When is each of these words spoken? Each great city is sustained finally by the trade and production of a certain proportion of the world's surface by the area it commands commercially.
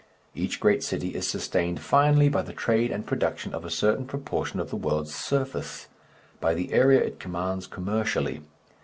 Each 0.33 0.59
great 0.59 0.81
city 0.81 1.09
is 1.09 1.27
sustained 1.27 1.79
finally 1.79 2.27
by 2.27 2.41
the 2.41 2.53
trade 2.53 2.91
and 2.91 3.05
production 3.05 3.53
of 3.53 3.63
a 3.63 3.69
certain 3.69 4.07
proportion 4.07 4.59
of 4.59 4.71
the 4.71 4.75
world's 4.75 5.13
surface 5.13 5.89
by 6.39 6.55
the 6.55 6.73
area 6.73 7.01
it 7.03 7.19
commands 7.19 7.67
commercially. 7.67 8.41